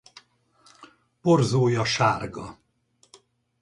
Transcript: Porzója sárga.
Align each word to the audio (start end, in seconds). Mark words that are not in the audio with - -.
Porzója 1.21 1.83
sárga. 1.83 2.57